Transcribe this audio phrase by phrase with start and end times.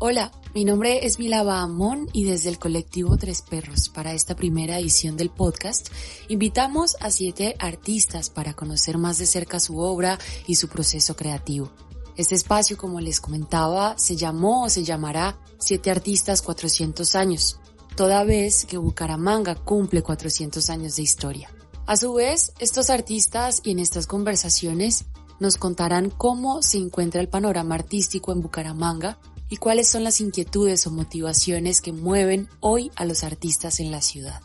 [0.00, 4.78] Hola, mi nombre es Milava Amón y desde el colectivo Tres Perros para esta primera
[4.80, 5.88] edición del podcast
[6.28, 10.18] invitamos a siete artistas para conocer más de cerca su obra
[10.48, 11.70] y su proceso creativo.
[12.16, 17.60] Este espacio, como les comentaba, se llamó o se llamará Siete Artistas 400 años,
[17.96, 21.50] toda vez que Bucaramanga cumple 400 años de historia.
[21.86, 25.04] A su vez, estos artistas y en estas conversaciones
[25.38, 29.18] nos contarán cómo se encuentra el panorama artístico en Bucaramanga
[29.54, 34.02] y cuáles son las inquietudes o motivaciones que mueven hoy a los artistas en la
[34.02, 34.42] ciudad.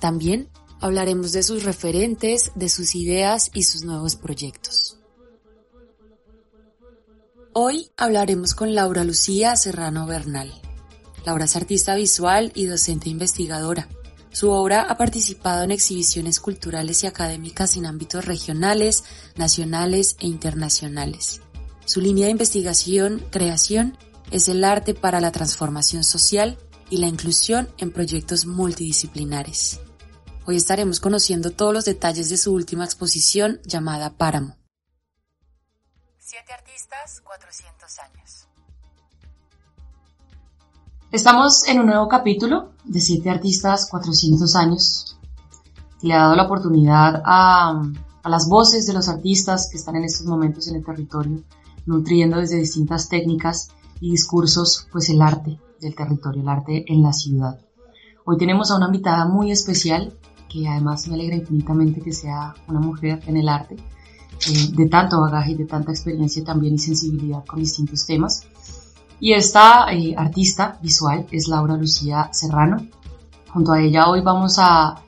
[0.00, 0.50] También
[0.82, 4.98] hablaremos de sus referentes, de sus ideas y sus nuevos proyectos.
[7.54, 10.52] Hoy hablaremos con Laura Lucía Serrano Bernal.
[11.24, 13.88] Laura es artista visual y docente investigadora.
[14.30, 19.04] Su obra ha participado en exhibiciones culturales y académicas en ámbitos regionales,
[19.36, 21.40] nacionales e internacionales.
[21.86, 23.96] Su línea de investigación, creación
[24.30, 26.58] es el arte para la transformación social
[26.90, 29.80] y la inclusión en proyectos multidisciplinares.
[30.46, 34.56] Hoy estaremos conociendo todos los detalles de su última exposición llamada Páramo.
[36.18, 38.48] Siete artistas, 400 años.
[41.10, 45.18] Estamos en un nuevo capítulo de Siete artistas, 400 años.
[46.02, 47.82] Le ha dado la oportunidad a,
[48.22, 51.42] a las voces de los artistas que están en estos momentos en el territorio,
[51.86, 53.68] nutriendo desde distintas técnicas
[54.10, 57.58] discursos, pues el arte del territorio, el arte en la ciudad.
[58.24, 60.16] Hoy tenemos a una invitada muy especial,
[60.48, 65.20] que además me alegra infinitamente que sea una mujer en el arte, eh, de tanto
[65.20, 68.46] bagaje y de tanta experiencia también y sensibilidad con distintos temas.
[69.20, 72.86] Y esta eh, artista visual es Laura Lucía Serrano.
[73.52, 75.02] Junto a ella hoy vamos a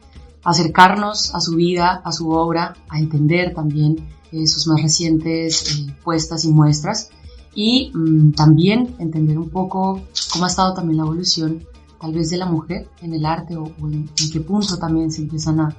[0.44, 6.44] acercarnos a su vida, a su obra, a entender también eh, sus más recientes puestas
[6.44, 7.10] y muestras
[7.56, 11.64] y mm, también entender un poco cómo ha estado también la evolución
[11.98, 15.60] tal vez de la mujer en el arte o, en, qué punto también se empiezan
[15.60, 15.76] a,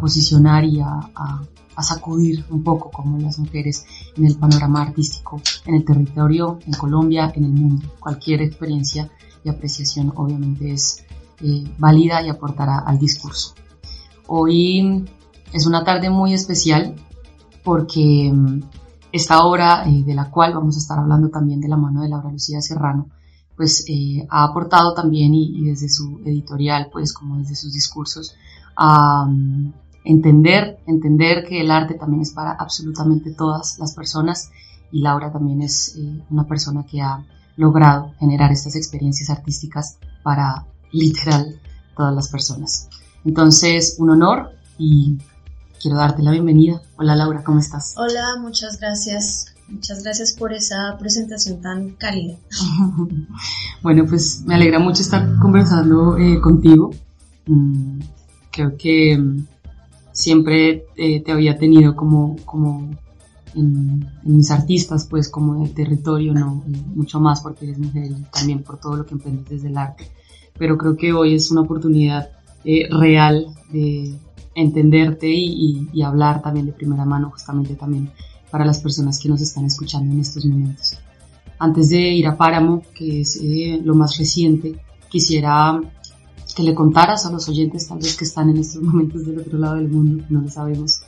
[0.00, 5.76] posicionar y a, a, sacudir un poco como las mujeres en el panorama artístico, en
[5.76, 7.86] el territorio, en Colombia, en el mundo.
[8.00, 9.08] Cualquier experiencia
[9.44, 11.04] y apreciación obviamente es
[11.40, 13.54] eh, válida y aportará al discurso.
[14.26, 15.04] Hoy
[15.52, 16.96] es una tarde muy especial
[17.62, 18.60] porque mm,
[19.14, 22.08] esta obra, eh, de la cual vamos a estar hablando también de la mano de
[22.08, 23.10] Laura Lucía Serrano,
[23.56, 28.34] pues eh, ha aportado también y, desde su editorial, pues como desde sus discursos,
[28.74, 29.72] a mm,
[30.04, 34.50] entender, entender que el arte también es para absolutamente todas las personas
[34.90, 37.24] y Laura también es eh, una persona que ha
[37.56, 41.60] logrado generar estas experiencias artísticas para literal
[41.96, 42.88] todas las personas.
[43.24, 45.18] Entonces, un honor y
[45.84, 46.80] quiero darte la bienvenida.
[46.96, 47.92] Hola Laura, ¿cómo estás?
[47.98, 49.54] Hola, muchas gracias.
[49.68, 52.38] Muchas gracias por esa presentación tan cálida.
[53.82, 56.90] bueno, pues me alegra mucho estar conversando eh, contigo.
[57.44, 58.00] Mm,
[58.50, 59.46] creo que mm,
[60.10, 62.90] siempre eh, te había tenido como, como
[63.54, 66.64] en, mis artistas, pues como del territorio, no
[66.94, 70.10] mucho más porque eres mujer y también por todo lo que emprendes desde el arte.
[70.58, 72.30] Pero creo que hoy es una oportunidad
[72.64, 74.14] eh, real de
[74.54, 78.10] entenderte y, hablar también de primera mano justamente también
[78.50, 80.98] para las personas que nos están escuchando en estos momentos.
[81.58, 84.76] Antes de ir a Páramo, que es eh, lo más reciente,
[85.08, 85.80] quisiera
[86.54, 89.58] que le contaras a los oyentes tal vez que están en estos momentos del otro
[89.58, 91.00] lado del mundo, no lo sabemos,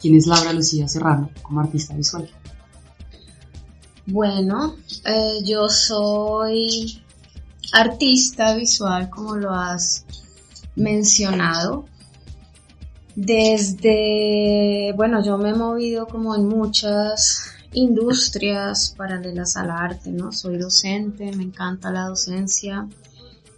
[0.00, 2.28] quién es Laura Lucía Serrano como artista visual.
[4.06, 7.02] Bueno, eh, yo soy
[7.72, 10.06] artista visual, como lo has
[10.76, 11.84] mencionado.
[13.20, 20.30] Desde, bueno, yo me he movido como en muchas industrias paralelas al arte, ¿no?
[20.30, 22.88] Soy docente, me encanta la docencia,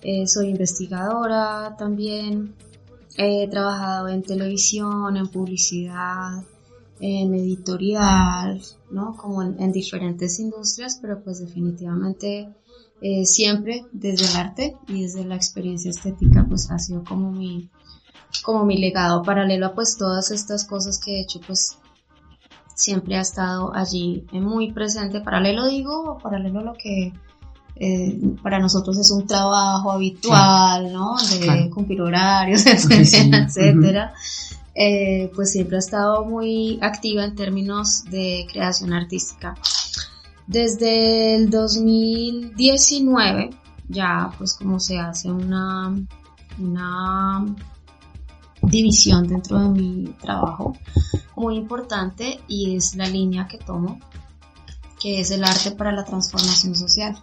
[0.01, 2.55] eh, soy investigadora también,
[3.19, 6.43] he trabajado en televisión, en publicidad,
[6.99, 9.15] en editorial, ¿no?
[9.15, 12.49] Como en, diferentes industrias, pero pues definitivamente
[13.03, 17.69] eh, siempre desde el arte y desde la experiencia estética, pues ha sido como mi,
[18.43, 21.79] como mi legado paralelo a pues todas estas cosas que he hecho pues
[22.75, 25.21] siempre ha estado allí muy presente.
[25.21, 27.13] Paralelo digo paralelo a lo que
[27.77, 34.13] eh, para nosotros es un trabajo habitual no de cumplir horarios etcétera,
[34.75, 39.55] eh, pues siempre ha estado muy activa en términos de creación artística.
[40.47, 43.51] Desde el 2019
[43.89, 45.95] ya pues como se hace una
[46.59, 47.47] una
[48.63, 50.75] división dentro de mi trabajo
[51.41, 53.99] muy importante y es la línea que tomo,
[55.01, 57.17] que es el arte para la transformación social.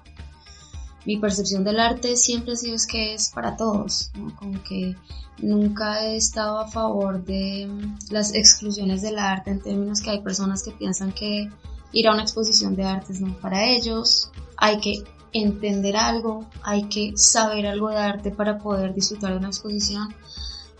[1.05, 4.95] mi percepción del arte siempre ha sido es que es para todos, como que
[5.41, 10.21] nunca he estado a favor de mm, las exclusiones del arte en términos que hay
[10.21, 11.49] personas que piensan que
[11.93, 16.83] ir a una exposición de arte es no para ellos, hay que entender algo, hay
[16.89, 20.13] que saber algo de arte para poder disfrutar de una exposición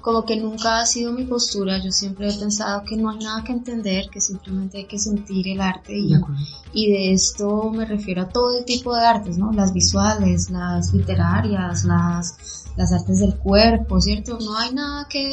[0.08, 3.44] como que nunca ha sido mi postura, yo siempre he pensado que no hay nada
[3.44, 6.22] que entender, que simplemente hay que sentir el arte y de,
[6.72, 9.52] y de esto me refiero a todo el tipo de artes, ¿no?
[9.52, 14.40] Las visuales, las literarias, las, las artes del cuerpo, ¿cierto?
[14.40, 15.30] No hay nada que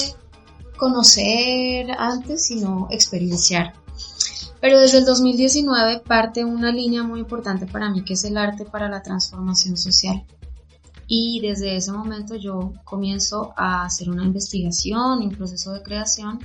[0.77, 3.75] conocer antes, sino experienciar.
[4.61, 8.65] Pero desde el 2019 parte una línea muy importante para mí, que es el arte
[8.65, 10.25] para la transformación social
[11.07, 16.39] y desde ese momento yo comienzo a hacer una investigación y un proceso de creación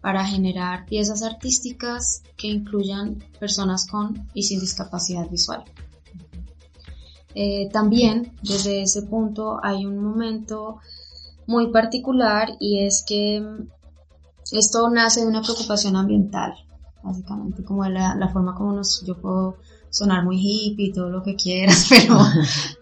[0.00, 5.64] para generar piezas artísticas que incluyan personas con y sin discapacidad visual.
[7.34, 10.78] Eh, también desde ese punto hay un momento
[11.46, 13.44] muy particular y es que
[14.52, 16.54] esto nace de una preocupación ambiental,
[17.02, 19.56] básicamente como la, la forma como nos, yo puedo
[19.90, 22.18] sonar muy hippie y todo lo que quieras, pero,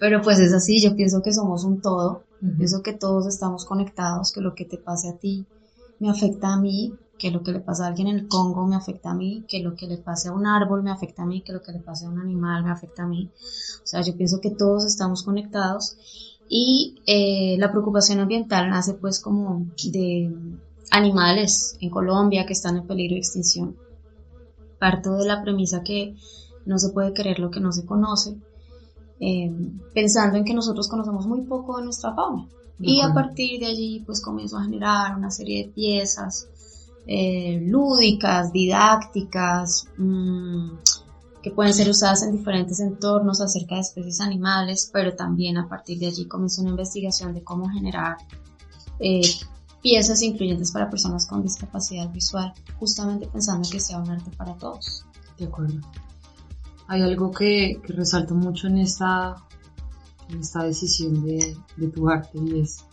[0.01, 2.25] pero pues es así, yo pienso que somos un todo,
[2.57, 5.47] pienso que todos estamos conectados, que lo que te pase a ti
[6.01, 8.77] me afecta a mí, que lo que le pasa a alguien en el Congo me
[8.77, 11.43] afecta a mí, que lo que le pase a un árbol me afecta a mí,
[11.43, 13.31] que lo que le pase a un animal me afecta a mí.
[13.83, 15.97] O sea, yo pienso que todos estamos conectados
[16.49, 20.35] y eh, la preocupación ambiental nace pues como de
[20.91, 23.77] animales en Colombia que están en peligro de extinción.
[24.79, 26.17] Parto de la premisa que
[26.67, 28.37] no se puede creer lo que no se conoce,
[29.21, 29.53] eh,
[29.93, 32.49] pensando en que nosotros conocemos muy poco de nuestra fauna.
[32.81, 36.49] y a partir de allí pues comienzo a generar una serie de piezas
[37.07, 40.71] eh, lúdicas, didácticas, mm,
[41.43, 45.99] que pueden ser usadas en diferentes entornos acerca de especies animales, pero también a partir
[45.99, 48.17] de allí comienzo una investigación de cómo generar
[48.99, 49.21] eh,
[49.83, 55.05] piezas incluyentes para personas con discapacidad visual, justamente pensando que sea un arte para todos.
[55.39, 55.81] De acuerdo
[56.89, 59.37] hay algo que, resalto mucho en esta,
[60.29, 61.57] en esta decisión de,
[61.95, 62.85] tu arte y es,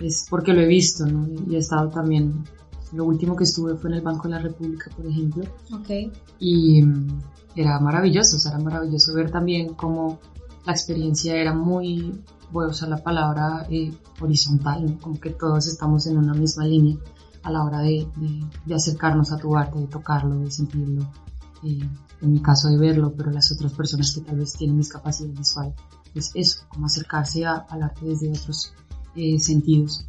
[0.00, 1.26] es porque lo he visto, ¿no?
[1.48, 2.44] Y he estado también,
[2.92, 5.44] lo último que estuve fue en el Banco de la República, por ejemplo.
[6.38, 7.20] Y mm,
[7.56, 10.18] era maravilloso, o sea, era maravilloso ver también cómo
[10.66, 12.20] la experiencia era muy,
[12.50, 14.98] voy a usar la palabra eh, horizontal, ¿no?
[15.00, 16.96] como que todos estamos en una misma línea
[17.42, 18.06] a la hora de,
[18.64, 21.06] de acercarnos a tu arte, de tocarlo, de sentirlo.
[21.62, 21.86] Eh,
[22.22, 25.74] en mi caso de verlo, pero las otras personas que tal vez tienen discapacidad visual,
[26.12, 28.72] pues eso, como acercarse al arte desde otros
[29.16, 30.06] eh, sentidos.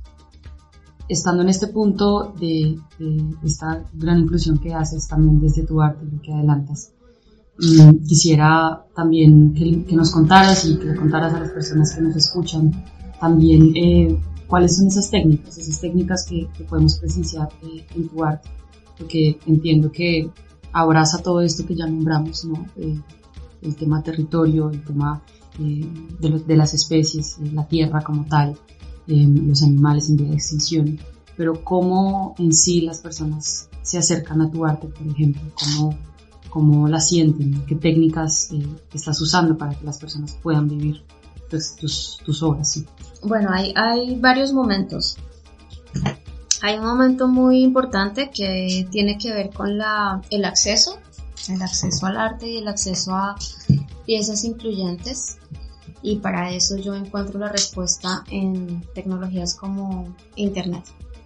[1.07, 2.79] Estando en este punto de,
[3.43, 6.91] esta gran inclusión que haces también desde tu arte, lo que adelantas,
[8.07, 12.71] quisiera también que, nos contaras y que le contaras a las personas que nos escuchan
[13.19, 18.49] también eh, cuáles son esas técnicas, esas técnicas que, podemos presenciar eh, en tu arte,
[18.97, 20.29] porque entiendo que
[20.75, 22.65] abraza todo esto que ya nombramos, ¿no?
[22.75, 22.99] Eh,
[23.61, 25.21] el tema territorio, el tema
[25.57, 25.87] eh,
[26.19, 28.57] de, las especies, eh, la tierra como tal,
[29.07, 30.99] los animales en vía de extinción,
[31.37, 35.97] pero cómo en sí las personas se acercan a tu arte, por ejemplo, cómo,
[36.49, 38.49] cómo la sienten, qué técnicas
[38.93, 41.03] estás usando para que las personas puedan vivir
[41.49, 42.83] pues, tus, tus, obras.
[43.23, 45.17] Bueno, hay, hay varios momentos.
[46.61, 50.99] Hay un momento muy importante que tiene que ver con la, el acceso,
[51.49, 53.35] el acceso al arte y el acceso a
[54.05, 55.37] piezas incluyentes.
[56.01, 60.83] Y para eso yo encuentro la respuesta en tecnologías como Internet.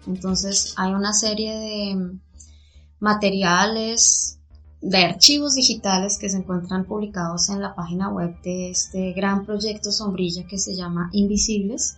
[0.08, 2.20] Entonces hay una serie de
[3.00, 4.40] materiales,
[4.82, 9.92] de archivos digitales que se encuentran publicados en la página web de este gran proyecto
[9.92, 11.98] sombrilla que se llama Invisibles,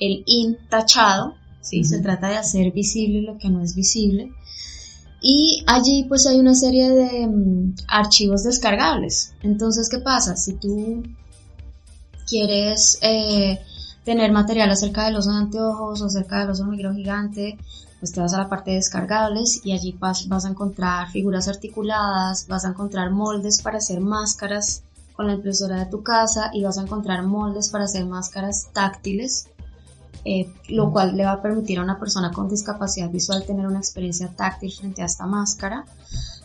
[0.00, 1.84] el IN tachado, ¿sí?
[1.84, 4.32] Se trata de hacer visible lo que no es visible.
[5.20, 9.34] Y allí pues hay una serie de mm, archivos descargables.
[9.42, 10.36] Entonces, ¿qué pasa?
[10.36, 11.02] Si tú
[12.26, 13.60] quieres eh,
[14.04, 17.58] tener material acerca de los anteojos o acerca de los hormiguero gigante,
[17.98, 21.48] pues te vas a la parte de descargables y allí vas, vas a encontrar figuras
[21.48, 26.62] articuladas, vas a encontrar moldes para hacer máscaras con la impresora de tu casa y
[26.62, 29.48] vas a encontrar moldes para hacer máscaras táctiles
[30.24, 33.78] eh, lo cual le va a permitir a una persona con discapacidad visual tener una
[33.78, 35.84] experiencia táctil frente a esta máscara.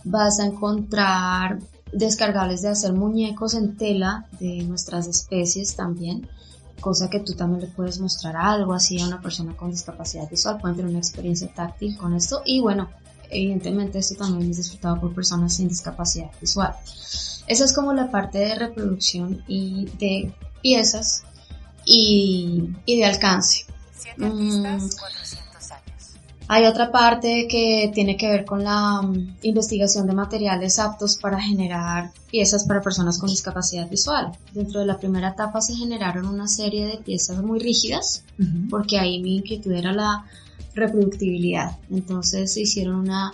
[0.03, 1.59] Vas a encontrar
[1.91, 6.27] descargables de hacer muñecos en tela de nuestras especies también,
[6.79, 10.59] cosa que tú también le puedes mostrar algo así a una persona con discapacidad visual,
[10.59, 12.89] pueden tener una experiencia táctil con esto y bueno,
[13.29, 16.75] evidentemente esto también es disfrutado por personas sin discapacidad visual.
[17.47, 21.23] Esa es como la parte de reproducción y de piezas
[21.85, 23.65] y, y de alcance.
[24.17, 24.77] Mm.
[26.47, 31.41] Hay otra parte que tiene que ver con la mm, investigación de materiales aptos para
[31.41, 34.31] generar piezas para personas con discapacidad visual.
[34.53, 38.23] Dentro de la primera etapa se generaron una serie de piezas muy rígidas,
[38.69, 40.25] porque ahí mi inquietud era la
[40.75, 41.79] reproductibilidad.
[41.89, 43.33] Entonces se hicieron una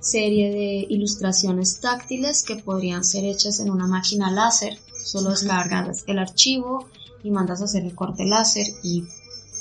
[0.00, 4.78] serie de ilustraciones táctiles que podrían ser hechas en una máquina láser.
[5.04, 6.88] Solo descargas el archivo
[7.26, 9.04] y mandas a hacer el corte láser y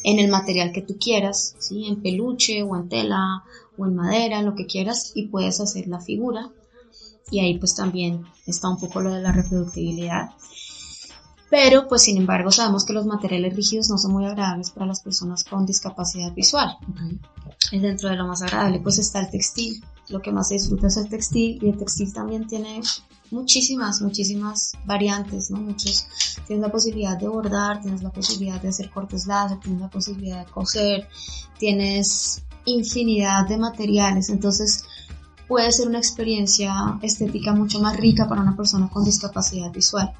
[0.04, 1.88] en el material que tú quieras, ¿sí?
[1.88, 3.44] en peluche o en tela
[3.76, 6.52] o en madera, lo que quieras, y puedes hacer la figura.
[7.32, 10.30] Y ahí pues también está un poco lo de la reproductibilidad.
[11.50, 15.02] Pero pues sin embargo sabemos que los materiales rígidos no son muy agradables para las
[15.02, 16.78] personas con discapacidad visual.
[17.72, 19.84] Y dentro de lo más agradable pues está el textil.
[20.10, 22.82] Lo que más se disfruta es el textil y el textil también tiene
[23.36, 25.58] muchísimas, muchísimas variantes, ¿no?
[25.58, 26.08] Muchos,
[26.48, 30.46] tienes la posibilidad de bordar, tienes la posibilidad de hacer cortes láser, tienes la posibilidad
[30.46, 31.08] de coser,
[31.60, 34.86] tienes infinidad de materiales, entonces
[35.48, 40.14] puede ser una experiencia estética mucho más rica para una persona con discapacidad visual.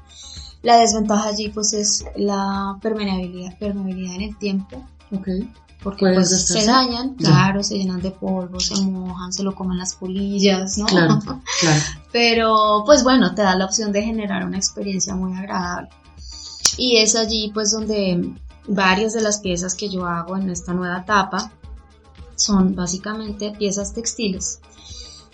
[0.62, 4.84] La desventaja allí pues es la permeabilidad, permeabilidad en el tiempo.
[5.10, 5.48] Okay
[5.86, 9.94] porque pues se dañan, claro, se llenan de polvo, se mojan, se lo comen las
[9.94, 10.86] polillas, ¿no?
[10.86, 11.20] Claro,
[11.60, 11.80] claro.
[12.10, 15.90] Pero pues bueno, te da la opción de generar una experiencia muy agradable.
[16.76, 18.34] Y es allí pues donde
[18.66, 21.52] varias de las piezas que yo hago en esta nueva etapa
[22.34, 24.58] son básicamente piezas textiles.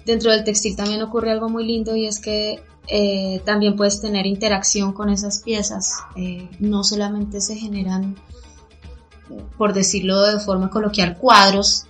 [0.05, 4.27] Dentro del textil también ocurre algo muy lindo y es que eh, también puedes tener
[4.27, 6.01] interacción con esas piezas.
[6.15, 8.17] Eh, no solamente se generan
[9.57, 11.87] por decirlo de forma coloquial, cuadros,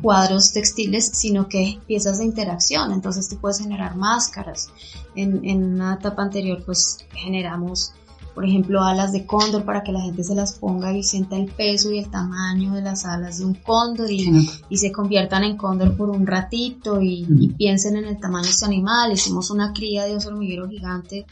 [0.00, 2.92] cuadros textiles, sino que piezas de interacción.
[2.92, 4.68] Entonces tú puedes generar máscaras.
[5.14, 7.92] En, en una etapa anterior, pues generamos,
[8.34, 11.50] por ejemplo, alas de cóndor para que la gente se las ponga y sienta el
[11.50, 15.56] peso y el tamaño de las alas de un cóndor y, y se conviertan en
[15.56, 19.12] cóndor por un ratito y, y, piensen en el tamaño de este animal.
[19.12, 21.26] Hicimos una cría de oso hormiguero gigante.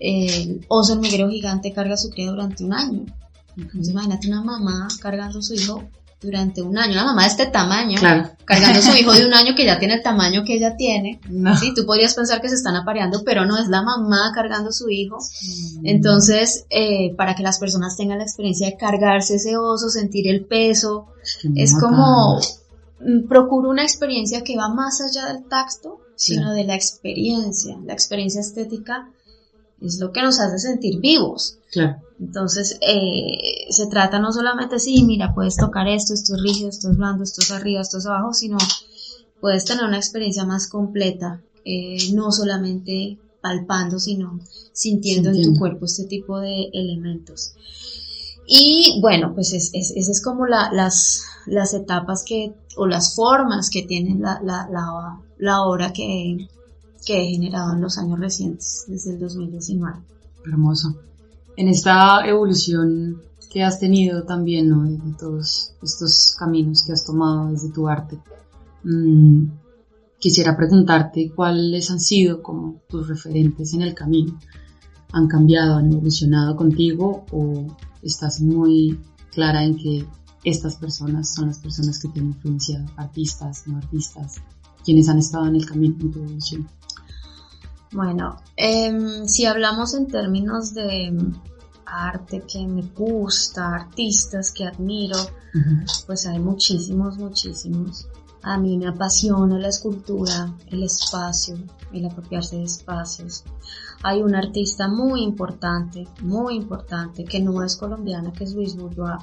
[0.00, 3.04] El oso hormiguero gigante carga su cría durante un año.
[3.56, 5.82] Entonces imagínate una mamá cargando a su hijo
[6.24, 8.00] durante un año, una mamá de este tamaño,
[8.44, 11.20] cargando a su hijo de un año que ya tiene el tamaño que ella tiene.
[11.60, 14.72] Sí, tú podrías pensar que se están apareando, pero no, es la mamá cargando a
[14.72, 15.18] su hijo.
[15.18, 15.86] Mm.
[15.86, 20.46] Entonces, eh, para que las personas tengan la experiencia de cargarse ese oso, sentir el
[20.46, 21.06] peso,
[21.54, 22.40] es como,
[23.00, 27.92] mm, procuro una experiencia que va más allá del tacto, sino de la experiencia, la
[27.92, 29.08] experiencia estética
[29.80, 31.58] es lo que nos hace sentir vivos.
[31.72, 31.96] Claro.
[32.20, 36.90] Entonces, eh, se trata no solamente, sí, mira, puedes tocar esto, esto es rígido, esto
[36.90, 38.56] es blando, esto es arriba, esto es abajo, sino
[39.40, 44.40] puedes tener una experiencia más completa, eh, no solamente palpando, sino
[44.72, 47.54] sintiendo, en tu cuerpo este tipo de elementos.
[48.46, 53.70] Y bueno, pues es, es, es como la, las, las etapas que, o las formas
[53.70, 56.48] que tienen la, la, la, la obra que,
[57.04, 59.98] que he generado en los años recientes, desde el 2019.
[60.46, 60.96] Hermoso.
[61.56, 63.20] En esta evolución
[63.50, 64.82] que has tenido también, ¿no?
[64.82, 68.18] De todos estos caminos que has tomado desde tu arte,
[68.82, 69.46] mmm,
[70.18, 74.38] quisiera preguntarte cuáles han sido como tus referentes en el camino.
[75.12, 77.66] ¿Han cambiado, han evolucionado contigo o
[78.02, 78.98] estás muy
[79.30, 80.06] clara en que
[80.42, 84.36] estas personas son las personas que te han influenciado, artistas, no artistas,
[84.84, 86.68] quienes han estado en el camino en tu evolución?
[87.92, 91.12] Bueno, em, si hablamos en términos de
[91.86, 95.18] arte que me gusta, artistas que admiro,
[96.06, 98.08] pues hay muchísimos, muchísimos.
[98.42, 101.56] A mí me apasiona la escultura, el espacio,
[101.92, 103.44] el apropiarse de espacios.
[104.02, 109.22] Hay un artista muy importante, muy importante, que no es colombiana, que es Luis Bourgeois.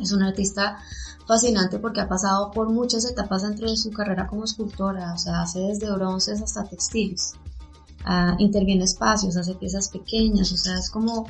[0.00, 0.78] Es un artista
[1.26, 5.42] fascinante porque ha pasado por muchas etapas dentro de su carrera como escultora, o sea,
[5.42, 7.34] hace desde bronces hasta textiles
[8.38, 11.26] interviene espacios, hace piezas pequeñas, o sea, es como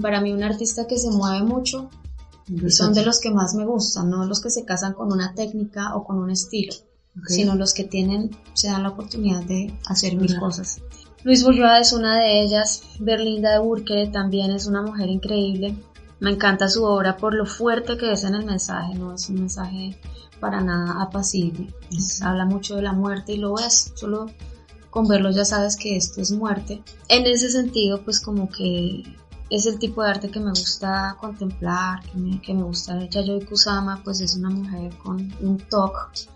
[0.00, 1.88] para mí un artista que se mueve mucho
[2.48, 5.34] y son de los que más me gustan, no los que se casan con una
[5.34, 6.72] técnica o con un estilo,
[7.26, 10.80] sino los que tienen, se dan la oportunidad de hacer mil cosas.
[11.22, 15.76] Luis Bourgeois es una de ellas, Berlinda de Burke también es una mujer increíble.
[16.18, 19.36] Me encanta su obra por lo fuerte que es en el mensaje, no es un
[19.36, 19.98] mensaje
[20.40, 21.72] para nada apacible.
[22.22, 24.26] habla mucho de la muerte y lo es, solo
[24.90, 26.82] con verlo ya sabes que esto es muerte.
[27.08, 29.02] En ese sentido, pues como que
[29.48, 33.08] es el tipo de arte que me gusta contemplar, que me, que me gusta.
[33.08, 36.28] Yayoi Kusama, pues es una mujer con un toque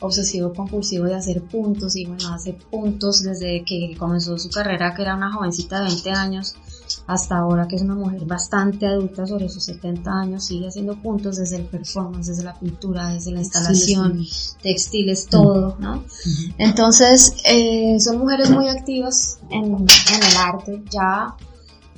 [0.00, 5.02] obsesivo compulsivo de hacer puntos y bueno, hace puntos desde que comenzó su carrera, que
[5.02, 6.54] era una jovencita de 20 años,
[7.08, 11.38] hasta ahora, que es una mujer bastante adulta, sobre sus 70 años, sigue haciendo puntos
[11.38, 14.26] desde el performance, desde la pintura, desde la instalación,
[14.62, 16.04] textiles, todo, ¿no?
[16.58, 20.82] Entonces, eh, son mujeres muy activas en, en el arte.
[20.90, 21.34] Ya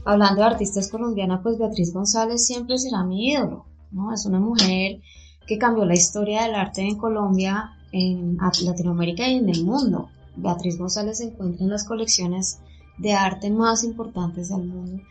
[0.05, 4.15] hablando de artistas colombianas, pues Beatriz González siempre será mi ídolo, ¿no?
[4.15, 5.01] Es una mujer
[5.45, 10.09] que cambió la historia del arte en Colombia, en Latinoamérica y en el mundo.
[10.37, 12.61] Beatriz González se encuentra en las colecciones
[13.01, 15.03] de arte más importantes del mundo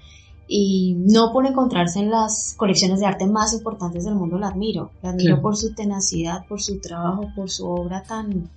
[0.52, 4.90] y no por encontrarse en las colecciones de arte más importantes del mundo la admiro.
[5.04, 8.50] La admiro por su tenacidad, por su trabajo, por su obra tan,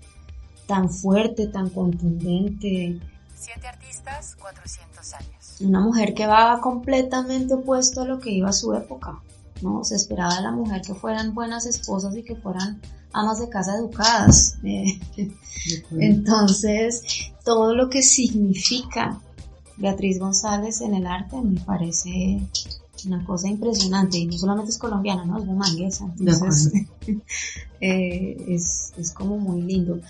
[0.66, 2.98] tan fuerte, tan contundente.
[3.34, 5.56] Siete artistas, 400 años.
[5.60, 9.20] Una mujer que va completamente opuesto a lo que iba a su época.
[9.62, 9.84] ¿No?
[9.84, 12.80] Se esperaba de la mujer que fueran buenas esposas y que fueran
[13.12, 14.58] amas de casa educadas.
[14.64, 14.98] Eh,
[16.00, 17.04] entonces,
[17.44, 19.20] todo lo que significa
[19.76, 22.40] Beatriz González en el arte me parece
[23.06, 25.38] una cosa impresionante y no solamente es colombiana, ¿no?
[25.38, 26.72] Es bumanguesa, entonces
[27.80, 30.00] eh, es, es como muy lindo.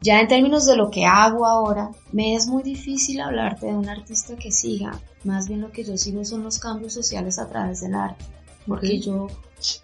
[0.00, 3.88] Ya en términos de lo que hago ahora, me es muy difícil hablarte de un
[3.88, 4.98] artista que siga.
[5.24, 8.24] Más bien lo que yo sigo son los cambios sociales a través del arte
[8.66, 9.28] porque yo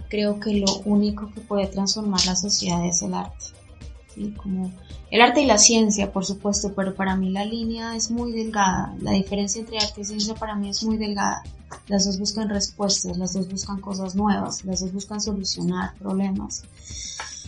[0.08, 3.46] creo que lo único que puede transformar la sociedad es el arte.
[4.36, 4.72] Como
[5.10, 8.94] el arte y la ciencia, por supuesto, pero para mí la línea es muy delgada.
[9.00, 11.42] La diferencia entre arte y ciencia para mí es muy delgada.
[11.88, 16.64] Las dos buscan respuestas, las dos buscan cosas nuevas, las dos buscan solucionar problemas,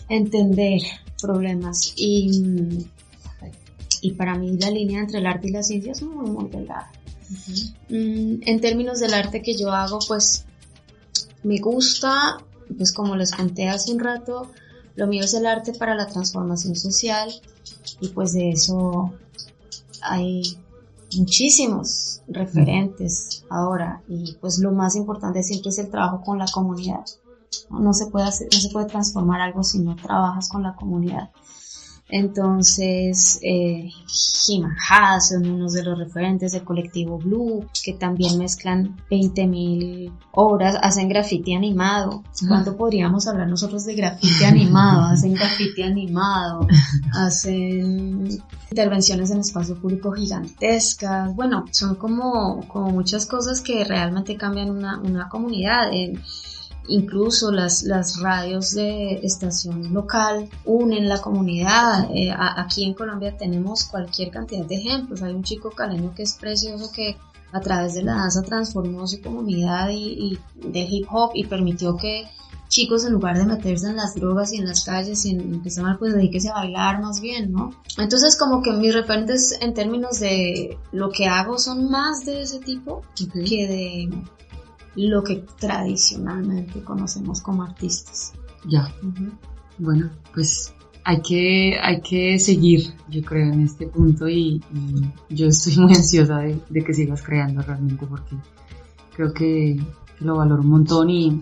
[0.07, 0.81] entender
[1.21, 1.93] problemas.
[1.97, 2.87] Y,
[4.01, 6.91] y para mí la línea entre el arte y la ciencia es muy, muy delgada.
[7.89, 10.45] Mm, en términos del arte que yo hago, pues
[11.43, 12.37] me gusta,
[12.77, 14.51] pues como les conté hace un rato,
[14.95, 17.29] lo mío es el arte para la transformación social
[17.99, 19.13] y pues de eso
[20.01, 20.57] hay
[21.15, 27.05] muchísimos referentes ahora y pues lo más importante siempre es el trabajo con la comunidad.
[27.69, 31.29] No, se puede hacer, no se puede transformar algo si no trabajas con la comunidad.
[32.09, 33.91] Entonces, eh,
[34.49, 41.07] He son unos de los referentes del colectivo Blue, que también mezclan 20.000 obras, hacen
[41.07, 42.23] graffiti animado.
[42.47, 45.03] ¿Cuándo podríamos hablar nosotros de graffiti animado?
[45.11, 46.67] Hacen graffiti animado,
[47.13, 48.27] hacen
[48.71, 51.35] intervenciones en espacio público gigantescas.
[51.35, 55.91] Bueno, son como, como muchas cosas que realmente cambian una, una comunidad.
[56.89, 62.09] Incluso las, las radios de estación local unen la comunidad.
[62.13, 65.21] Eh, aquí en Colombia tenemos cualquier cantidad de ejemplos.
[65.21, 67.17] Hay un chico caleño que es precioso que
[67.51, 72.27] a través de la danza transformó su comunidad y, de hip hop y permitió que
[72.67, 75.83] chicos en lugar de meterse en las drogas y en las calles y en empezar
[75.83, 77.71] mal pues dedíquese a bailar más bien, ¿no?
[77.97, 82.59] Entonces como que mis referentes en términos de lo que hago son más de ese
[82.59, 84.09] tipo que de
[85.07, 88.33] lo que tradicionalmente conocemos como artistas.
[88.67, 88.93] Ya.
[89.77, 90.73] Bueno, pues
[91.05, 94.61] hay que, hay que seguir, yo creo, en este punto y,
[95.29, 98.35] yo estoy muy ansiosa de, que sigas creando realmente porque
[99.15, 99.79] creo que,
[100.19, 101.41] lo valoro un montón y,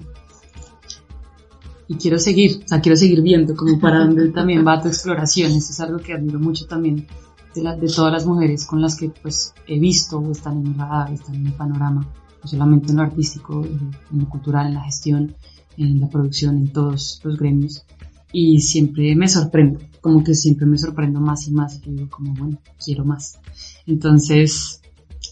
[1.88, 5.52] y quiero seguir, o sea, quiero seguir viendo como para dónde también va tu exploración.
[5.54, 7.08] Eso es algo que admiro mucho también
[7.56, 10.74] de, de todas las mujeres con las que pues he visto o están en mi
[10.76, 12.08] radar, están en mi panorama
[12.48, 15.36] no solamente en lo artístico, en lo cultural, en la gestión,
[15.78, 17.84] en la producción, en todos los gremios.
[18.32, 22.34] Y siempre me sorprendo, como que siempre me sorprendo más y más y digo como,
[22.34, 23.40] bueno, quiero más.
[23.86, 24.82] Entonces,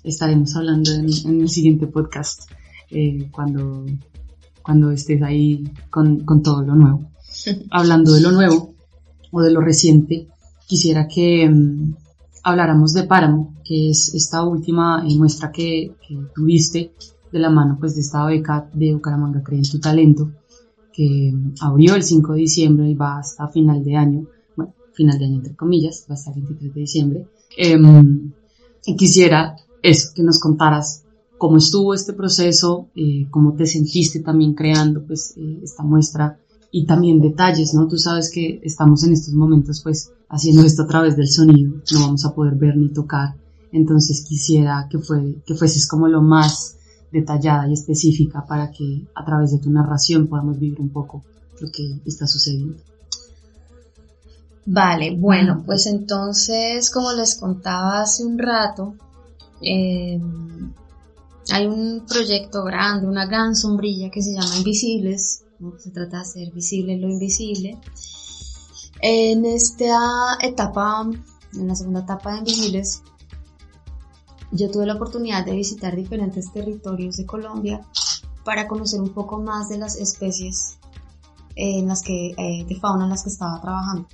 [0.04, 1.06] estaremos hablando en,
[1.41, 2.51] el siguiente podcast
[2.89, 3.86] eh, cuando,
[4.62, 7.12] cuando estés ahí con, con todo lo nuevo.
[7.71, 8.73] Hablando de lo nuevo
[9.32, 10.28] o de lo reciente,
[10.67, 11.95] quisiera que, mm,
[12.45, 15.95] habláramos de Páramo, que es esta última eh, muestra que,
[16.34, 16.91] tuviste
[17.31, 20.31] de la mano pues de esta beca de Bucaramanga Cree en tu Talento,
[20.93, 25.25] que abrió el 5 de diciembre y va hasta final de año, bueno, final de
[25.25, 27.27] año entre comillas, va hasta el 23 de diciembre.
[27.58, 28.31] Em,
[28.86, 31.03] y quisiera eso, que nos contaras
[31.39, 36.38] cómo estuvo este proceso, eh, cómo te sentiste también creando pues eh, esta muestra
[36.77, 37.88] y también detalles, ¿no?
[37.88, 41.99] Tú sabes que estamos en estos momentos pues haciendo esto a través del sonido, no
[42.01, 43.33] vamos a poder ver ni tocar,
[43.71, 46.75] entonces quisiera que, fue, que fueses como lo más
[47.13, 51.23] detallada y específica para que a través de tu narración podamos vivir un poco
[51.61, 52.75] lo que está sucediendo.
[54.65, 58.95] Vale, bueno, pues entonces, como les contaba hace un rato,
[59.61, 60.19] eh,
[61.53, 65.44] hay un proyecto grande, una gran sombrilla que se llama Invisibles,
[65.77, 67.79] se trata de hacer visible lo invisible.
[69.01, 71.07] En esta etapa,
[71.53, 73.03] en la segunda etapa de Invisibles,
[74.51, 77.81] yo tuve la oportunidad de visitar diferentes territorios de Colombia
[78.43, 80.77] para conocer un poco más de las especies
[81.55, 84.07] en las que, eh, de fauna en las que estaba trabajando.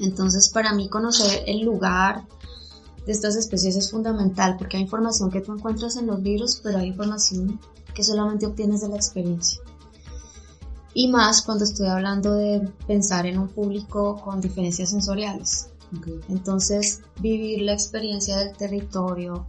[0.00, 2.26] Entonces, para mí conocer el lugar
[3.06, 6.78] de estas especies es fundamental porque hay información que tú encuentras en los libros, pero
[6.78, 7.60] hay información
[7.94, 9.60] que solamente obtienes de la experiencia.
[10.94, 15.68] Y más cuando estoy hablando de pensar en un público con diferencias sensoriales.
[16.28, 19.46] Entonces, vivir la experiencia del territorio,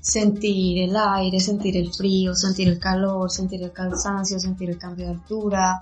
[0.00, 5.06] sentir el aire, sentir el frío, sentir el calor, sentir el cansancio, sentir el cambio
[5.06, 5.80] de altura,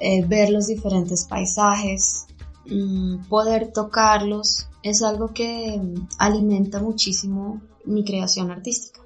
[0.00, 2.26] eh, ver los diferentes paisajes,
[2.66, 5.80] mm, poder tocarlos, es algo que
[6.18, 9.00] alimenta muchísimo mi creación artística.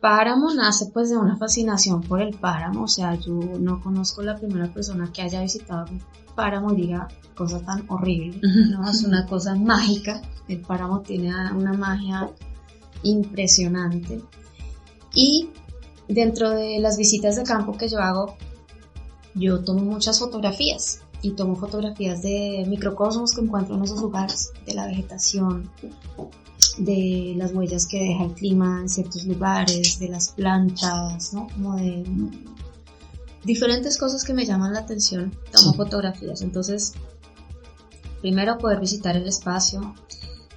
[0.00, 4.36] Páramo nace pues de una fascinación por el páramo, o sea, yo no conozco la
[4.36, 6.02] primera persona que haya visitado un
[6.34, 11.74] páramo y diga cosa tan horrible, no, es una cosa mágica, el páramo tiene una
[11.74, 12.30] magia
[13.02, 14.22] impresionante.
[15.14, 15.50] Y
[16.08, 18.36] dentro de las visitas de campo que yo hago,
[19.34, 24.74] yo tomo muchas fotografías y tomo fotografías de microcosmos que encuentro en esos lugares, de
[24.74, 25.70] la vegetación,
[26.78, 31.48] de las huellas que deja el clima en ciertos lugares, de las plantas, ¿no?
[31.48, 32.04] Como de
[33.44, 36.42] diferentes cosas que me llaman la atención, tomo fotografías.
[36.42, 36.92] Entonces,
[38.20, 39.94] primero poder visitar el espacio,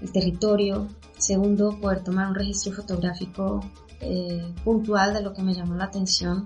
[0.02, 3.62] el territorio, segundo poder tomar un registro fotográfico
[4.02, 6.46] eh, puntual de lo que me llama la atención,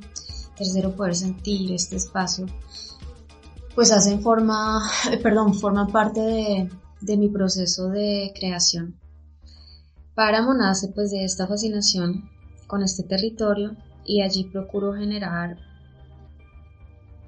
[0.55, 2.45] tercero poder sentir este espacio,
[3.73, 4.89] pues hacen forma,
[5.23, 6.69] perdón, forman parte de,
[7.01, 8.99] de mi proceso de creación.
[10.17, 12.27] Páramo nace pues de esta fascinación
[12.65, 15.57] con este territorio y allí procuro generar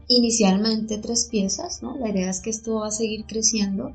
[0.08, 1.96] inicialmente tres piezas, ¿no?
[2.00, 3.94] La idea es que esto va a seguir creciendo.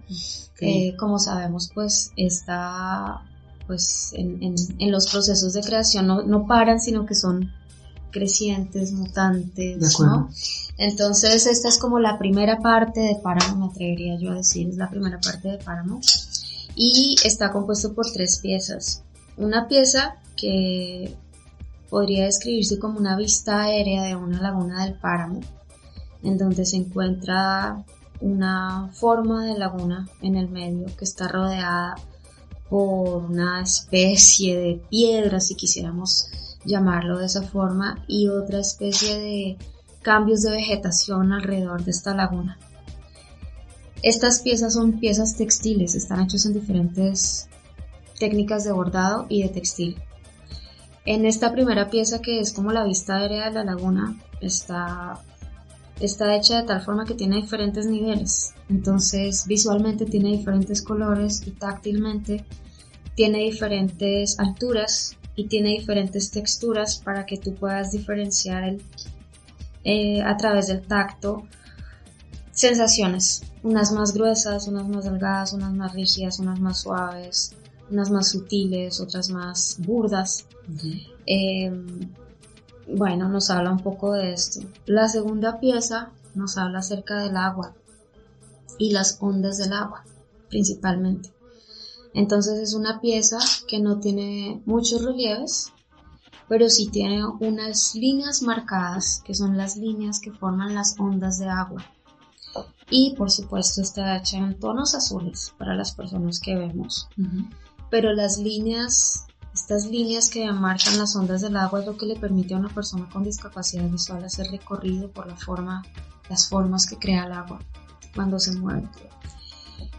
[0.60, 3.22] Eh, como sabemos, pues está
[3.66, 7.50] pues en, en, los procesos de creación no, no, paran, sino que son
[8.12, 10.30] crecientes, mutantes, ¿no?
[10.78, 14.76] Entonces esta es como la primera parte de Páramo, me atrevería yo a decir, es
[14.76, 16.00] la primera parte de Páramo
[16.74, 19.02] y está compuesto por tres piezas.
[19.36, 21.16] Una pieza que
[21.90, 25.40] podría describirse como una vista aérea de una laguna del páramo,
[26.22, 27.84] en donde se encuentra
[28.20, 31.94] una forma de laguna en el medio que está rodeada
[32.68, 36.28] por una especie de piedra, si quisiéramos
[36.64, 39.58] llamarlo de esa forma, y otra especie de
[40.02, 42.58] cambios de vegetación alrededor de esta laguna.
[44.04, 47.48] Estas piezas son piezas textiles, están hechas en diferentes
[48.18, 49.96] técnicas de bordado y de textil.
[51.06, 55.22] En esta primera pieza que es como la vista aérea de la laguna, está,
[56.00, 58.52] está hecha de tal forma que tiene diferentes niveles.
[58.68, 62.44] Entonces visualmente tiene diferentes colores y táctilmente
[63.14, 68.82] tiene diferentes alturas y tiene diferentes texturas para que tú puedas diferenciar el,
[69.82, 71.44] eh, a través del tacto
[72.54, 77.54] sensaciones, unas más gruesas, unas más delgadas, unas más rígidas, unas más suaves,
[77.90, 80.46] unas más sutiles, otras más burdas.
[81.26, 82.12] Em,
[82.88, 84.60] bueno, nos habla un poco de esto.
[84.86, 87.74] La segunda pieza nos habla acerca del agua
[88.78, 90.04] y las ondas del agua,
[90.48, 91.32] principalmente.
[92.14, 95.72] Entonces es una pieza que no tiene muchos relieves,
[96.48, 101.48] pero sí tiene unas líneas marcadas, que son las líneas que forman las ondas de
[101.48, 101.84] agua
[102.90, 107.08] y por supuesto está hecha en tonos azules para las personas que vemos.
[107.90, 112.16] Pero las líneas, estas líneas que marcan las ondas del agua es lo que le
[112.16, 115.82] permite a una persona con discapacidad visual hacer recorrido por la forma,
[116.28, 117.60] las formas que crea el agua
[118.14, 118.88] cuando se mueve.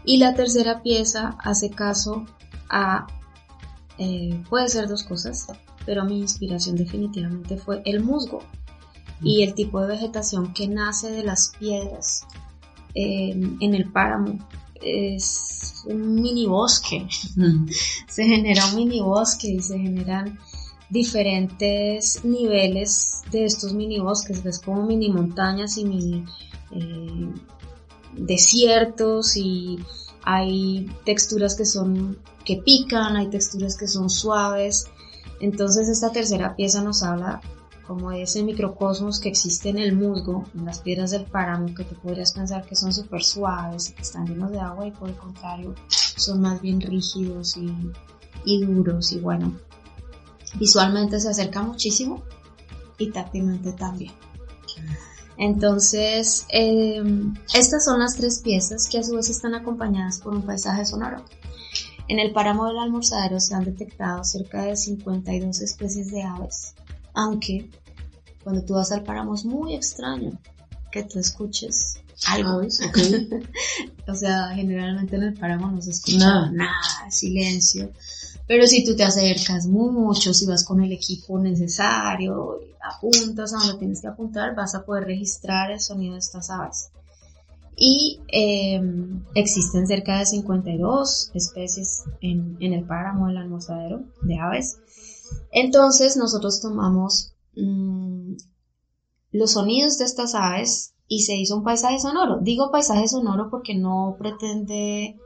[0.04, 2.24] Y la tercera pieza hace caso
[2.70, 3.06] a,
[3.98, 5.48] eh, puede ser dos cosas,
[5.84, 8.40] pero mi inspiración definitivamente fue el musgo
[9.22, 12.26] y el tipo de vegetación que nace de las piedras
[12.96, 14.38] en el páramo.
[14.80, 17.06] Es un mini bosque.
[18.08, 20.38] se genera un mini bosque y se generan
[20.88, 24.42] diferentes niveles de estos mini bosques.
[24.42, 26.24] Ves como mini montañas y mini
[26.72, 27.28] eh,
[28.16, 29.78] desiertos y
[30.22, 34.86] hay texturas que son que pican, hay texturas que son suaves.
[35.40, 37.40] Entonces esta tercera pieza nos habla
[37.86, 41.94] como ese microcosmos que existe en el musgo, en las piedras del páramo, que tú
[41.96, 45.74] podrías pensar que son súper suaves, que están llenos de agua y por el contrario
[45.88, 47.72] son más bien rígidos y,
[48.44, 49.56] y duros y bueno,
[50.58, 52.22] visualmente se acerca muchísimo
[52.98, 54.12] y táctilmente también.
[55.38, 60.42] Entonces, em, estas son las tres piezas que a su vez están acompañadas por un
[60.42, 61.24] paisaje sonoro.
[62.08, 66.74] En el páramo del almorzadero se han detectado cerca de 52 especies de aves,
[67.16, 67.68] aunque
[68.44, 70.38] cuando tú vas al páramo es muy extraño
[70.92, 71.98] que tú escuches
[72.28, 72.60] algo.
[74.08, 77.90] o sea, generalmente en el páramo no se escucha nada, nada, silencio.
[78.46, 83.78] Pero si tú te acercas mucho, si vas con el equipo necesario, apuntas a donde
[83.78, 86.90] tienes que apuntar, vas a poder registrar el sonido de estas aves.
[87.76, 94.78] Y em, existen cerca de 52 especies en, el páramo del almorzadero de aves.
[95.50, 98.34] Entonces nosotros tomamos mm,
[99.32, 102.38] los sonidos de estas aves y se hizo un paisaje sonoro.
[102.40, 105.18] Digo paisaje sonoro porque no pretende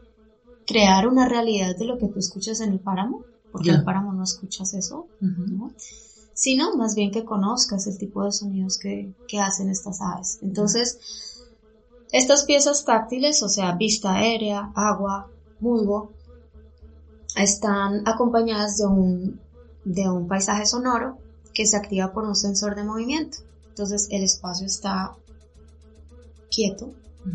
[0.66, 4.12] crear una realidad de lo que tú escuchas en el páramo, porque en el páramo
[4.12, 5.06] no escuchas eso,
[6.32, 10.38] sino más bien que conozcas el tipo de sonidos que, hacen estas aves.
[10.42, 11.44] Entonces,
[12.12, 15.28] estas piezas táctiles, o sea, vista aérea, agua,
[15.60, 16.12] musgo,
[17.36, 19.40] están acompañadas de un,
[19.84, 21.18] de un paisaje sonoro
[21.54, 23.38] que se activa por un sensor de movimiento.
[23.68, 25.16] Entonces el espacio está
[26.50, 26.92] quieto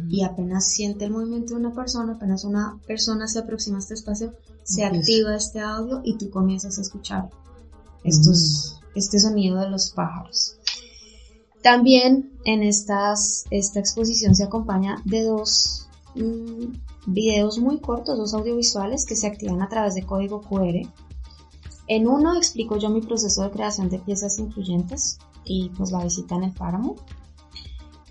[0.10, 3.93] y apenas siente el movimiento de una persona, apenas una persona se aproxima a este
[3.93, 7.29] espacio, se activa este audio y tú comienzas a escuchar
[8.03, 10.58] estos, este sonido de los pájaros.
[11.62, 16.75] También en estas, esta exposición se acompaña de dos mm,
[17.08, 20.88] videos muy cortos, dos audiovisuales que se activan a través de código QR.
[21.88, 26.36] En uno explico yo mi proceso de creación de piezas influyentes y pues la visita
[26.36, 26.95] en el páramo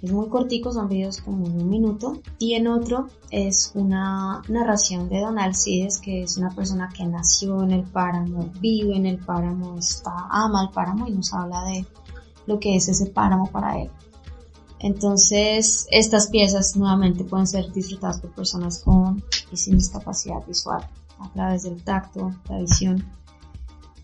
[0.04, 2.20] es muy cortico, son videos como un minuto.
[2.38, 7.62] Y en otro es una narración de Don Alcides, que es una persona que nació
[7.62, 11.87] en el páramo, vive en el páramo, está, ama el páramo y nos habla de
[12.46, 13.90] lo que es ese páramo para él.
[14.78, 20.87] Entonces, estas piezas nuevamente pueden ser disfrutadas por personas con y sin discapacidad visual
[21.18, 23.02] a través del tacto, la visión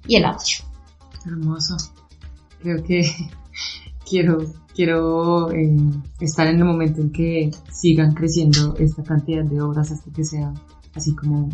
[0.06, 0.64] y el audio.
[1.26, 1.76] Hermoso.
[2.60, 3.02] Creo que
[4.08, 4.38] quiero
[4.74, 5.76] quiero eh,
[6.20, 10.52] estar en el momento en que sigan creciendo esta cantidad de obras hasta que sea
[10.94, 11.48] así como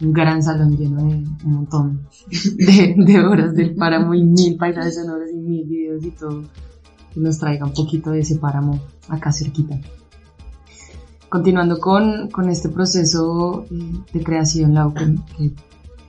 [0.00, 5.30] un gran salón lleno de un montón de, obras del páramo y mil paisajes sonoros
[5.32, 6.44] y mil videos y todo
[7.12, 9.80] que nos traiga un poquito de ese páramo acá cerquita.
[11.28, 15.52] Continuando con, con este proceso eh, de creación, Lau, que,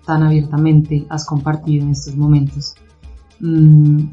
[0.10, 2.74] tan abiertamente has compartido en estos momentos,
[3.40, 4.06] mm,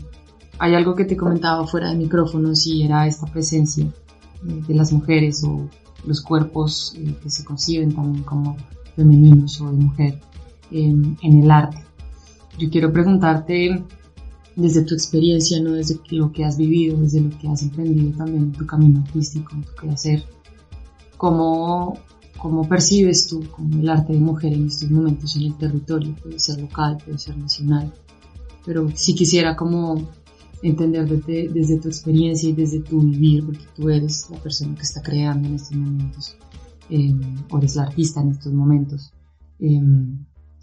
[0.58, 4.92] hay algo que te comentaba fuera de micrófono, si era esta presencia eh, de las
[4.92, 5.66] mujeres o
[6.06, 8.58] los cuerpos eh, que se conciben también como
[8.94, 10.20] femeninos o de mujer
[10.70, 11.78] en el arte.
[12.58, 13.82] Yo quiero preguntarte
[14.54, 18.42] desde tu experiencia, no desde lo que has vivido, desde lo que has emprendido también
[18.44, 20.24] en tu camino artístico, en tu quehacer,
[21.16, 21.98] ¿cómo,
[22.46, 26.14] cómo percibes tú como el arte de mujer en estos momentos en el territorio?
[26.22, 27.92] Puede ser local, puede ser nacional,
[28.64, 30.08] pero si quisiera como
[30.62, 35.02] entender desde, tu experiencia y desde tu vivir, porque tú eres la persona que está
[35.02, 36.36] creando en estos momentos,
[36.88, 37.12] eh,
[37.50, 39.12] o eres la artista en estos momentos,
[39.58, 39.82] eh,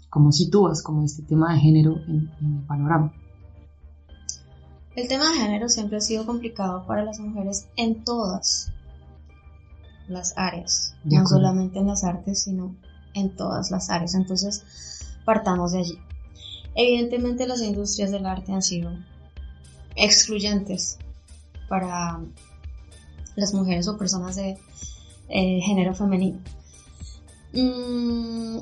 [0.08, 3.12] ¿cómo sitúas como este tema de género en, el panorama?
[4.96, 8.72] El tema de género siempre ha sido complicado para las mujeres en todas
[10.08, 12.74] las áreas, no solamente en las artes, sino
[13.14, 14.14] en todas las áreas.
[14.14, 14.64] Entonces,
[15.24, 15.98] partamos de allí.
[16.74, 18.90] Evidentemente las industrias del arte han sido
[19.96, 20.98] excluyentes
[21.68, 22.20] para
[23.36, 24.58] las mujeres o personas de
[25.28, 26.40] eh, género femenino.
[27.52, 28.58] Mm,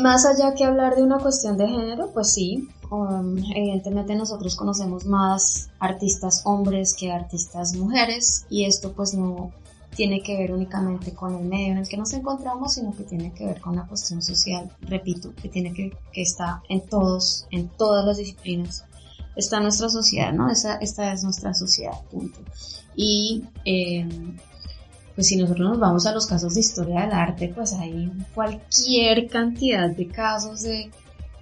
[0.00, 5.06] más allá que hablar de una cuestión de género, pues sí, um, evidentemente nosotros conocemos
[5.06, 9.52] más artistas hombres que artistas mujeres y esto pues no
[9.96, 13.32] tiene que ver únicamente con el medio en el que nos encontramos, sino que tiene
[13.32, 17.68] que ver con la cuestión social, repito, que tiene que, que está en todos, en
[17.68, 18.84] todas las disciplinas
[19.36, 20.50] está nuestra sociedad, ¿no?
[20.50, 22.40] Esa, esta es nuestra sociedad, punto.
[22.94, 24.36] Y em,
[25.14, 29.28] pues si nosotros nos vamos a los casos de historia del arte, pues hay cualquier
[29.28, 30.90] cantidad de casos de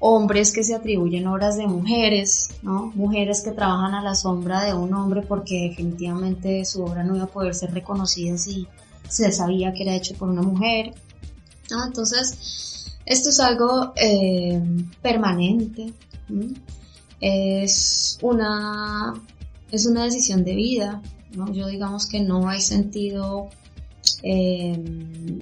[0.01, 2.91] hombres que se atribuyen obras de mujeres, ¿no?
[2.95, 7.25] Mujeres que trabajan a la sombra de un hombre porque definitivamente su obra no iba
[7.25, 8.67] a poder ser reconocida si
[9.09, 10.95] se sabía que era hecho por una mujer,
[11.71, 11.85] ¿no?
[11.85, 15.93] Entonces, esto es algo em, permanente
[17.21, 19.15] es una,
[19.71, 21.03] es una decisión de vida,
[21.35, 21.53] ¿no?
[21.53, 23.51] Yo digamos que no hay sentido
[24.23, 25.41] em,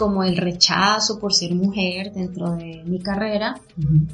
[0.00, 3.60] como el rechazo por ser mujer dentro de mi carrera,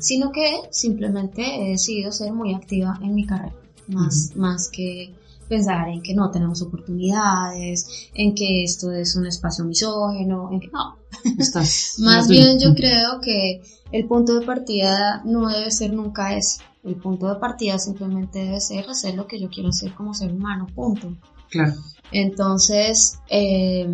[0.00, 3.54] sino que simplemente he decidido ser muy activa en mi carrera,
[3.86, 5.14] más, más que
[5.48, 10.70] pensar en que no tenemos oportunidades, en que esto es un espacio misógeno, en que
[10.72, 10.96] no.
[11.98, 16.64] Más bien yo creo que el punto de partida no debe ser nunca ese.
[16.82, 20.32] El punto de partida simplemente debe ser hacer lo que yo quiero hacer como ser
[20.32, 21.14] humano, punto.
[21.50, 21.74] Claro.
[22.12, 23.86] Entonces, eh,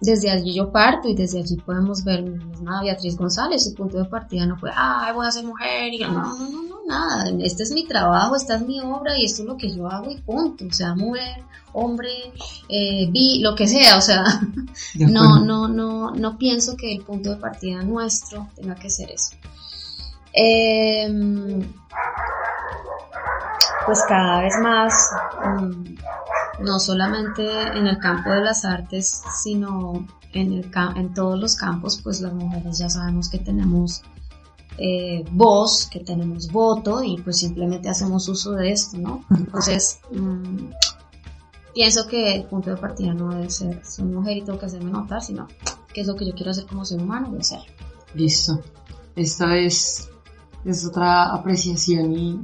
[0.00, 4.04] desde allí yo parto y desde allí podemos ver misma Beatriz González, su punto de
[4.04, 7.62] partida no fue, ah, voy a ser mujer y no, no, no, no, nada, este
[7.62, 10.20] es mi trabajo, esta es mi obra y esto es lo que yo hago y
[10.20, 12.10] punto, o sea, mujer, hombre,
[12.68, 14.24] eh, vi, lo que sea, o sea,
[14.94, 19.34] no, no, no, no pienso que el punto de partida nuestro tenga que ser eso.
[20.34, 21.72] Em,
[23.86, 25.10] pues cada vez más,
[25.44, 25.94] mm,
[26.60, 27.44] no solamente
[27.76, 32.32] en el campo de las artes, sino en, el, en todos los campos, pues las
[32.32, 34.02] mujeres ya sabemos que tenemos
[34.78, 39.24] eh, voz, que tenemos voto y pues simplemente hacemos uso de esto, ¿no?
[39.30, 40.70] Entonces, mm,
[41.74, 44.90] pienso que el punto de partida no debe ser soy mujer y tengo que hacerme
[44.90, 45.46] notar, sino
[45.92, 47.60] qué es lo que yo quiero hacer como ser humano, voy a ser.
[48.14, 48.60] Listo.
[49.14, 50.10] Esta es,
[50.64, 52.40] es otra apreciación y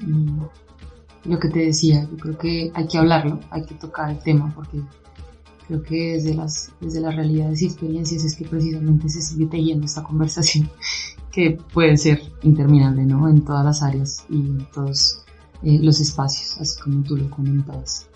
[1.24, 4.52] lo que te decía, yo creo que hay que hablarlo, hay que tocar el tema,
[4.54, 4.80] porque
[5.66, 9.86] creo que desde las, desde las realidades y experiencias es que precisamente se sigue tejiendo
[9.86, 10.70] esta conversación
[11.30, 13.28] que puede ser interminable, ¿no?
[13.28, 15.24] En todas las áreas y en todos
[15.62, 18.08] eh, los espacios, así como tú lo comentabas.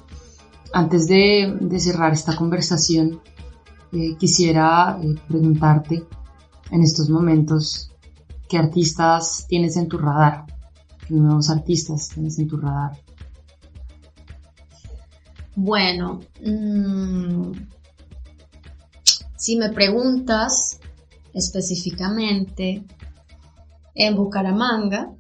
[0.72, 3.20] Antes de, de cerrar esta conversación,
[3.92, 6.04] eh, quisiera eh, preguntarte
[6.72, 7.92] en estos momentos
[8.48, 10.46] qué artistas tienes en tu radar,
[11.08, 12.98] nuevos artistas tienes en tu radar?
[15.56, 17.52] Bueno, mm,
[19.36, 20.80] si me preguntas
[21.32, 22.84] específicamente
[23.94, 25.12] en Bucaramanga,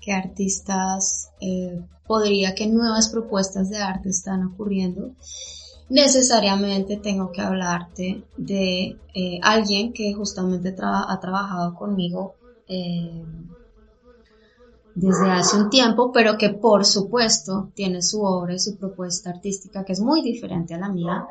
[0.00, 5.12] qué artistas eh, podría, qué nuevas propuestas de arte están ocurriendo,
[5.88, 12.34] necesariamente tengo que hablarte de eh, alguien que justamente ha trabajado conmigo
[12.68, 13.24] eh,
[14.96, 19.84] desde hace un tiempo, pero que por supuesto tiene su obra y su propuesta artística
[19.84, 21.26] que es muy diferente a la mía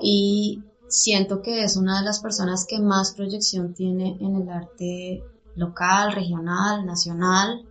[0.00, 5.24] y siento que es una de las personas que más proyección tiene en el arte
[5.56, 7.66] local, regional, nacional.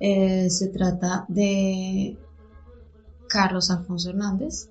[0.00, 2.18] Eh, se trata de
[3.28, 4.70] Carlos Alfonso Hernández.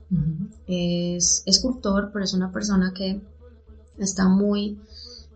[0.67, 3.21] Es escultor, pero es una persona que
[3.97, 4.77] está muy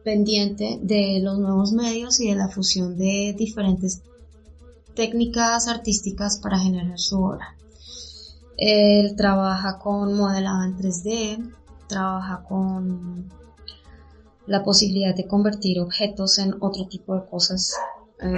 [0.04, 4.02] pendiente de los nuevos medios y de la fusión de diferentes
[4.96, 7.56] técnicas artísticas para generar su obra.
[8.58, 11.54] Él trabaja con modelado en 3D,
[11.88, 13.30] trabaja con
[14.46, 17.76] la posibilidad de convertir objetos en otro tipo de cosas,
[18.20, 18.36] eh,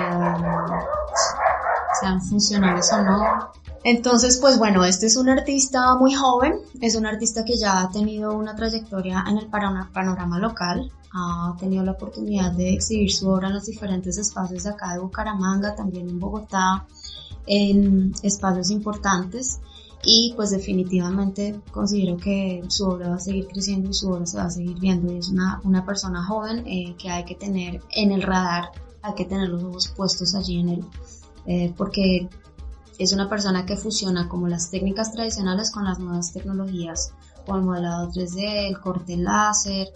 [1.99, 3.51] sean funcionales o no.
[3.83, 7.89] Entonces, pues bueno, este es un artista muy joven, es un artista que ya ha
[7.89, 13.47] tenido una trayectoria en el panorama local, ha tenido la oportunidad de exhibir su obra
[13.47, 16.87] en los diferentes espacios de acá de Bucaramanga, también en Bogotá,
[17.45, 19.59] en espacios importantes.
[20.05, 24.37] Y pues definitivamente considero que su obra va a seguir creciendo y su obra se
[24.37, 25.13] va a seguir viendo.
[25.13, 28.71] Y es una, una persona joven eh, que hay que tener en el radar,
[29.01, 30.85] hay que tener los ojos puestos allí en él,
[31.45, 32.27] eh, porque
[32.97, 37.13] es una persona que fusiona como las técnicas tradicionales con las nuevas tecnologías
[37.47, 39.87] o el modelado 3D, el corte láser,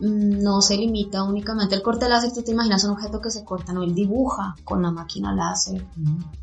[0.00, 3.44] mm, no se limita únicamente al corte láser, tú te imaginas un objeto que se
[3.44, 5.86] corta, no, él dibuja con la máquina láser,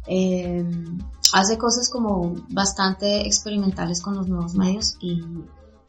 [0.08, 0.98] em,
[1.34, 5.24] hace cosas como bastante experimentales con los nuevos medios y,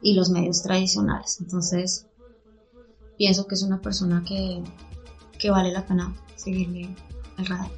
[0.02, 2.06] y, los medios tradicionales, entonces
[3.16, 4.62] pienso que es una persona que,
[5.38, 6.94] que vale la pena seguirle
[7.36, 7.70] el radar.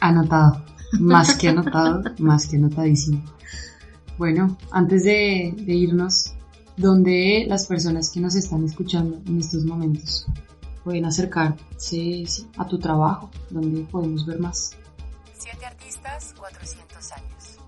[0.00, 0.64] Anotado,
[0.98, 3.22] más que anotado, más que anotadísimo.
[4.20, 6.34] Bueno, antes de, irnos,
[6.76, 10.26] ¿dónde las personas que nos están escuchando en estos momentos
[10.84, 12.24] pueden acercarse
[12.58, 13.30] a tu trabajo?
[13.48, 14.76] ¿Dónde podemos ver más?
[15.38, 17.58] Siete artistas, 400 años.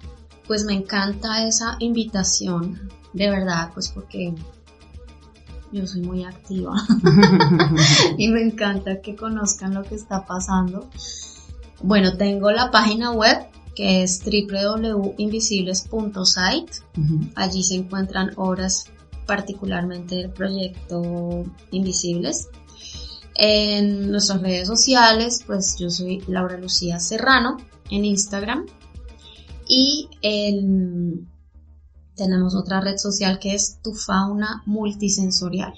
[0.46, 4.34] Pues me encanta esa invitación, de verdad, pues porque
[5.72, 6.74] yo soy muy activa
[8.18, 10.90] y me encanta que conozcan lo que está pasando.
[11.82, 13.38] Bueno, tengo la página web
[13.74, 16.72] que es www.invisibles.site.
[17.34, 18.90] Allí se encuentran obras
[19.26, 22.48] particularmente del proyecto Invisibles.
[23.34, 27.56] En nuestras redes sociales, pues yo soy Laura Lucía Serrano
[27.90, 28.66] en Instagram.
[29.66, 30.10] Y
[32.14, 35.72] tenemos otra red social que es Tu Fauna Multisensorial.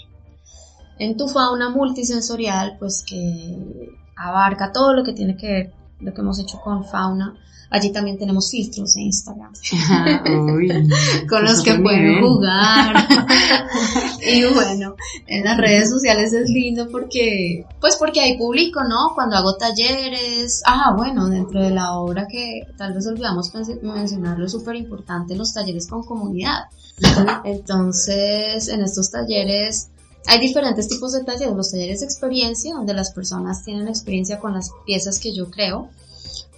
[0.99, 6.21] En Tu Fauna Multisensorial, pues que abarca todo lo que tiene que ver lo que
[6.21, 7.35] hemos hecho con Fauna.
[7.71, 9.53] Allí también tenemos filtros en Instagram
[11.29, 12.95] con los que pueden jugar.
[14.23, 14.95] y bueno,
[15.27, 19.13] en las redes sociales es lindo porque, pues porque hay público, ¿no?
[19.15, 24.53] Cuando hago talleres, ah, bueno, dentro de la obra que tal vez olvidamos mencionarlo, es
[24.53, 26.67] súper importante los talleres con comunidad.
[27.45, 29.91] Entonces, en estos talleres
[30.27, 34.55] hay diferentes tipos de talleres, los talleres de experiencia, donde las personas tienen experiencia con
[34.55, 35.91] las piezas que yo creo,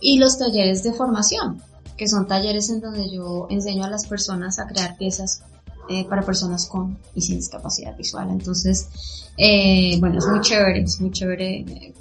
[0.00, 1.60] y los talleres de formación,
[1.96, 5.42] que son talleres en donde yo enseño a las personas a crear piezas
[5.88, 8.28] eh, para personas con y sin discapacidad visual.
[8.30, 8.88] Entonces,
[9.36, 11.94] eh, bueno, es muy chévere, es muy chévere eh,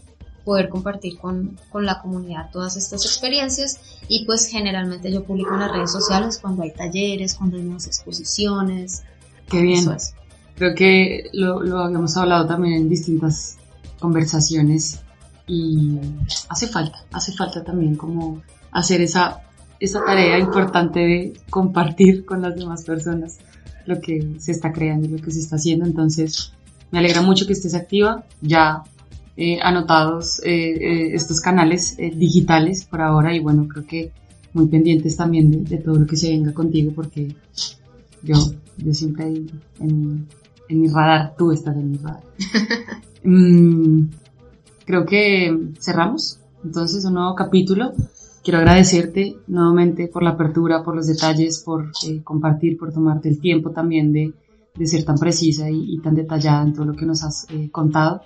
[0.43, 5.61] poder compartir con, con, la comunidad todas estas experiencias y pues generalmente yo publico en
[5.61, 9.03] las redes sociales cuando hay talleres, cuando hay nuevas exposiciones.
[9.49, 9.85] Qué bien.
[10.55, 13.57] Creo que lo, lo habíamos hablado también en distintas
[13.99, 15.01] conversaciones
[15.47, 15.99] y
[16.49, 18.41] hace falta, hace falta también como
[18.71, 19.41] hacer esa,
[19.79, 23.39] esa tarea importante de compartir con las demás personas
[23.85, 25.85] lo que se está creando lo que se está haciendo.
[25.85, 26.51] Entonces,
[26.91, 28.83] me alegra mucho que estés activa, ya
[29.37, 34.11] eh, anotados eh, eh, estos canales digitales por ahora y bueno, creo que
[34.53, 37.35] muy pendientes también de, todo lo que se venga contigo porque
[38.23, 38.35] yo,
[38.77, 39.25] yo siempre
[39.79, 40.27] en,
[40.69, 42.23] en mi radar, tú estás en mi radar.
[43.27, 44.09] Mm,
[44.85, 47.93] creo que cerramos entonces un nuevo capítulo.
[48.43, 53.39] Quiero agradecerte nuevamente por la apertura, por los detalles, por eh, compartir, por tomarte el
[53.39, 54.31] tiempo también de,
[54.75, 58.21] de ser tan precisa y, tan detallada en todo lo que nos has eh, contado.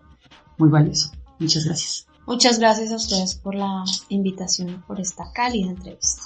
[0.57, 1.11] Muy valioso.
[1.39, 2.07] Muchas gracias.
[2.27, 6.23] Muchas gracias a ustedes por la invitación y por esta cálida entrevista.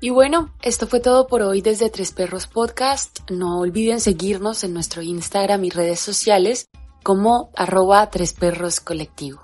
[0.00, 3.28] Y bueno, esto fue todo por hoy desde Tres Perros Podcast.
[3.30, 6.68] No olviden seguirnos en nuestro Instagram y redes sociales
[7.02, 9.40] como arroba Tres Perros Colectivo.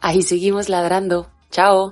[0.00, 1.28] Ahí seguimos ladrando.
[1.50, 1.90] Chao.